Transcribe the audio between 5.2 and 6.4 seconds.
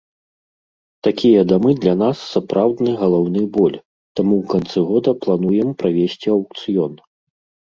плануем правесці